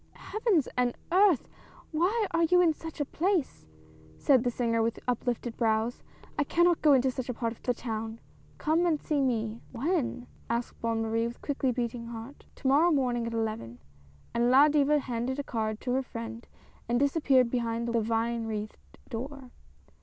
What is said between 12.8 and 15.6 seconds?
morning at eleven!" and La Diva handed a